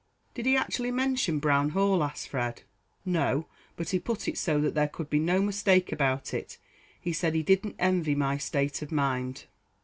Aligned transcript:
"Did 0.33 0.47
he 0.47 0.57
actually 0.57 0.89
mention 0.89 1.37
Brown 1.37 1.69
Hall?" 1.69 2.03
asked 2.03 2.29
Fred. 2.29 2.63
"No; 3.05 3.45
but 3.75 3.89
he 3.91 3.99
put 3.99 4.27
it 4.27 4.35
so 4.35 4.59
that 4.59 4.73
there 4.73 4.87
could 4.87 5.11
be 5.11 5.19
no 5.19 5.43
mistake 5.43 5.91
about 5.91 6.33
it; 6.33 6.57
he 6.99 7.13
said 7.13 7.35
he 7.35 7.43
didn't 7.43 7.75
envy 7.77 8.15
my 8.15 8.39
state 8.39 8.81
of 8.81 8.91
mind." 8.91 9.45